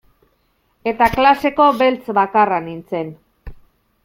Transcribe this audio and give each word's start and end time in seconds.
Eta 0.91 1.09
klaseko 1.17 1.67
beltz 1.83 2.17
bakarra 2.21 2.61
nintzen. 2.71 3.15